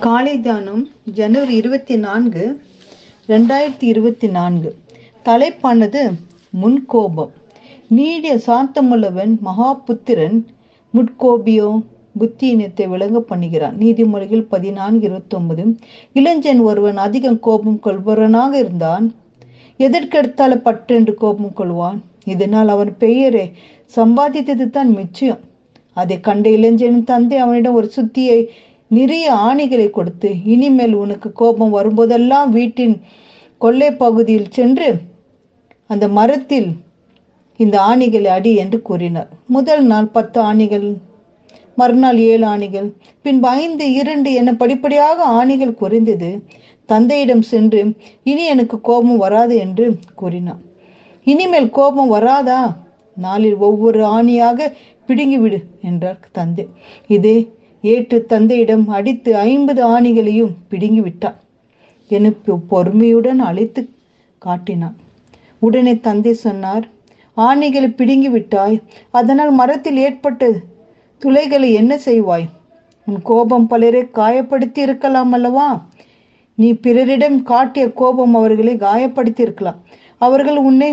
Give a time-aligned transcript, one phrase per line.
[0.00, 2.60] காலை தானம் ஜனவரி இருபத்தி நான்கு
[3.28, 4.76] ரெண்டாயிரத்தி இருபத்தி நான்கு.
[5.24, 6.10] தலைப்பானது
[6.62, 7.30] முன்கோபம்.
[7.88, 10.46] நீடிய சாந்தமுள்ளவன் மகாபுத்திரன்
[10.94, 11.82] முட்கோபியோ
[12.18, 13.76] புத்தியினத்தை விளங்க பண்ணுகிறான்.
[13.78, 15.76] நீதிமொழிகள் பதினான்கு இருபத்தி ஒன்பது
[16.12, 19.14] இளைஞன் ஒருவன் அதிகம் கோபம் கொள்பவனாக இருந்தான்.
[19.78, 22.00] எதற்கெடுத்தால பற்றென்று கோபம் கொள்வான்.
[22.24, 23.52] இதனால் அவன் பெயரை
[23.96, 25.38] சம்பாதித்தது தான் மிச்சம்.
[25.92, 28.46] அதை கண்ட இளைஞனின் தந்தை அவனிடம் ஒரு சுத்தியை
[28.90, 32.94] நிறைய ஆணிகளை கொடுத்து இனிமேல் உனக்கு கோபம் வரும்போதெல்லாம் வீட்டின்
[33.60, 34.88] கொள்ளை பகுதியில் சென்று
[35.90, 36.70] அந்த மரத்தில்
[37.60, 39.30] இந்த ஆணிகளை அடி என்று கூறினார்.
[39.46, 40.86] முதல் நாள் பத்து ஆணிகள்
[41.76, 42.88] மறுநாள் ஏழு ஆணிகள்
[43.24, 46.30] பின்பு ஐந்து இரண்டு என படிப்படியாக ஆணிகள் குறைந்தது.
[46.88, 47.80] தந்தையிடம் சென்று
[48.30, 49.86] இனி எனக்கு கோபம் வராது என்று
[50.20, 50.62] கூறினான்
[51.26, 52.60] இனிமேல் கோபம் வராதா?
[53.16, 54.58] நாளில் ஒவ்வொரு ஆணியாக
[55.08, 56.64] பிடுங்கிவிடு என்றார் தந்தை.
[57.16, 57.32] இது
[57.84, 61.38] ஏற்று தந்தையிடம் அடித்து ஐம்பது ஆணிகளையும் பிடுங்கி விட்டான்
[62.10, 62.30] என
[62.72, 63.82] பொறுமையுடன் அழைத்து
[64.42, 64.96] காட்டினான்.
[65.66, 66.84] உடனே தந்தை சொன்னார்
[67.36, 68.76] ஆணிகளை பிடுங்கி விட்டாய்
[69.18, 70.48] அதனால் மரத்தில் ஏற்பட்ட
[71.22, 72.46] துளைகளை என்ன செய்வாய்?
[73.06, 75.68] உன் கோபம் பலரை காயப்படுத்தி இருக்கலாம் அல்லவா?
[76.58, 79.78] நீ பிறரிடம் காட்டிய கோபம் அவர்களை காயப்படுத்தி இருக்கலாம்
[80.26, 80.90] அவர்கள் உன்னை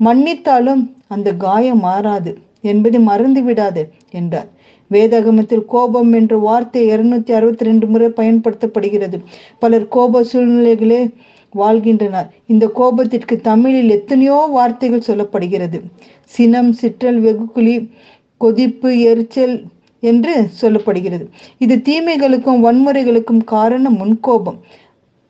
[0.00, 0.82] மன்னித்தாலும்
[1.14, 2.32] அந்த காயம் மாறாது
[2.72, 3.82] என்பதை மறந்து விடாது
[4.18, 4.50] என்றார்.
[4.90, 9.20] வேதகமத்தில் கோபம் என்ற வார்த்தை இருநூத்தி அறுபத்தி ரெண்டு முறை பயன்படுத்தப்படுகிறது.
[9.58, 11.12] பலர் கோப சூழ்நிலைகளே
[11.50, 12.34] வாழ்கின்றனர்.
[12.46, 15.80] இந்த கோபத்திற்கு தமிழில் எத்தனையோ வார்த்தைகள் சொல்லப்படுகிறது.
[16.24, 17.90] சினம் சிற்றல் வெகுக்குழி
[18.36, 19.62] கொதிப்பு எரிச்சல்
[20.00, 21.24] என்று சொல்லப்படுகிறது.
[21.58, 24.58] இது தீமைகளுக்கும் வன்முறைகளுக்கும் காரணம் முன்கோபம்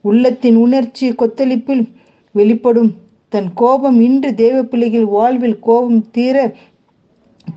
[0.00, 1.84] உள்ளத்தின் உணர்ச்சி கொத்தளிப்பில்
[2.32, 2.90] வெளிப்படும்.
[3.28, 6.54] தன் கோபம் இன்று தேவ பிள்ளைகள் வாழ்வில் கோபம் தீர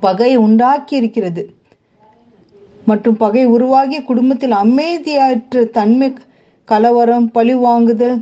[0.00, 1.53] பகையை உண்டாக்கி இருக்கிறது
[2.88, 6.08] மற்றும் பகை உருவாகி குடும்பத்தில் அமைதியற்ற தன்மை
[6.68, 8.16] கலவரம் பழிவாங்குதல்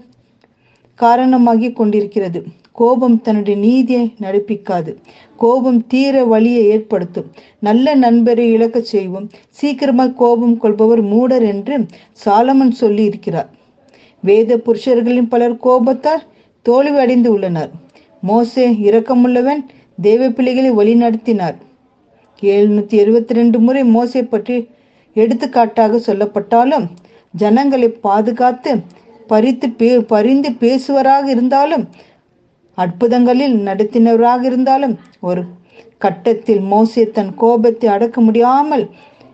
[0.94, 2.40] காரணமாகி கொண்டிருக்கிறது.
[2.72, 4.92] கோபம் தன்னுடைய நீதியை நடப்பிக்காது.
[5.36, 7.28] கோபம் தீர வழியை ஏற்படுத்தும்.
[7.58, 11.76] நல்ல நண்பரை இழக்க செய்வோம் சீக்கிரமாக கோபம் கொள்பவர் மூடர் என்று
[12.24, 13.50] சாலமன் சொல்லி இருக்கிறார்
[14.24, 16.22] வேத புருஷர்களின் பலர் கோபத்தால்
[16.66, 17.70] தோல்வி அடைந்து உள்ளனர்.
[18.20, 19.62] மோசே இரக்கமுள்ளவன்
[20.00, 21.56] தேவ பிள்ளைகளை வழிநடத்தினார்.
[22.50, 24.56] எழுநூத்தி எழுபத்தி ரெண்டு முறை மோசை பற்றி
[25.16, 26.86] எடுத்துக்காட்டாக சொல்லப்பட்டாலும்
[27.34, 28.72] ஜனங்களை பாதுகாத்து
[29.26, 31.84] பறித்து பே பரிந்து பேசுவராக இருந்தாலும்
[32.78, 35.42] அற்புதங்களில் நடத்தினவராக இருந்தாலும் ஒரு
[35.98, 38.84] கட்டத்தில் மோசே தன் கோபத்தை அடக்க முடியாமல்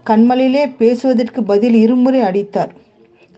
[0.06, 2.72] கண்மலிலே பேசுவதற்கு பதில் இருமுறை அடித்தார்.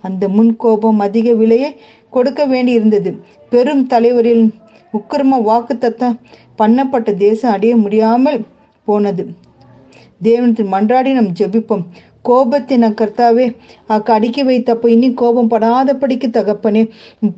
[0.05, 1.71] அந்த முன் கோபம் அதிக விலையை
[2.13, 3.11] கொடுக்க வேண்டி இருந்தது
[3.53, 4.45] பெரும் தலைவரில்
[4.95, 6.17] உக்கிரம வாக்கு தத்தம்
[6.59, 8.39] பண்ணப்பட்ட தேசம் அடைய முடியாமல்
[8.89, 9.25] போனது.
[10.23, 11.85] தேவனத்தில் மன்றாடி நம் ஜெபிப்போம்.
[12.29, 13.45] கோபத்தின கர்த்தாவே
[13.95, 16.83] அக்கு அடிக்க வைத்தப்போ இனி கோபம் படாதபடிக்கு தகப்பனே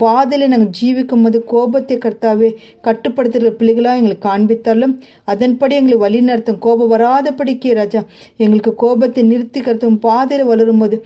[0.03, 2.49] பாதையில நாங்கள் ஜீவிக்கும் போது கோபத்தை கர்த்தாவே
[2.87, 4.95] கட்டுப்படுத்துகிற பிள்ளைகளாக எங்களுக்கு காண்பித்தாலும்
[5.25, 8.03] அதன்படி எங்களை வழி நடத்தும் கோபம் வராதபடிக்கு ராஜா
[8.37, 10.99] எங்களுக்கு கோபத்தை நிறுத்தி கருத்தும் பாதையில வளரும் போது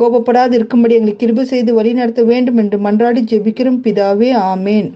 [0.00, 3.82] கோபப்படாது இருக்கும்படி எங்களை கிருப செய்து வழி நடத்த வேண்டும் என்று மன்றாடி ஜெபிக்கிறோம்.
[3.86, 4.88] பிதாவே ஆமேன்.